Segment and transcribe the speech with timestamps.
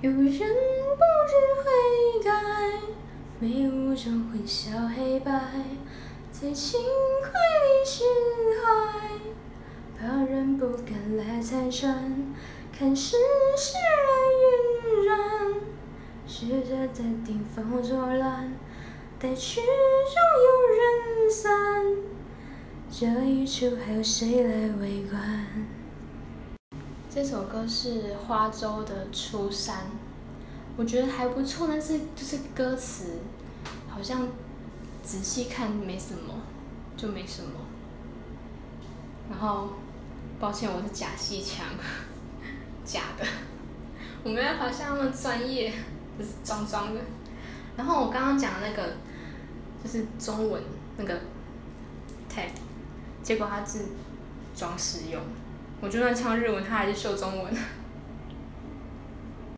[0.00, 2.30] 有人不知悔改，
[3.40, 5.32] 迷雾中混淆黑白，
[6.30, 6.80] 在轻
[7.20, 8.04] 快里失
[8.62, 8.70] 害，
[9.98, 12.32] 怕人不敢来拆穿，
[12.72, 13.16] 看世
[13.56, 13.74] 事
[14.06, 14.08] 来
[14.38, 15.16] 晕染，
[16.28, 18.52] 试着在顶峰作乱，
[19.18, 21.50] 待曲终有人散，
[22.88, 25.66] 这一出还有谁来围观？
[27.20, 29.76] 这首歌是花粥的《出山》，
[30.76, 33.18] 我觉得还不错，但是就是歌词
[33.88, 34.28] 好像
[35.02, 36.32] 仔细看没什么，
[36.96, 37.50] 就没什么。
[39.28, 39.70] 然后，
[40.38, 41.66] 抱歉，我是假戏腔，
[42.84, 43.26] 假的，
[44.22, 45.72] 我没办法像那么专业，
[46.16, 47.00] 就是装装的。
[47.76, 48.92] 然后我刚刚讲的那个
[49.82, 50.62] 就是中文
[50.96, 51.14] 那个
[52.32, 52.50] tag，
[53.24, 53.86] 结果它是
[54.54, 55.20] 装饰用。
[55.80, 57.52] 我就算唱日文，他还是秀中文。